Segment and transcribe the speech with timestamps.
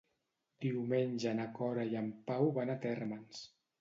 [0.65, 3.45] Diumenge na Cora i en Pau van a Térmens.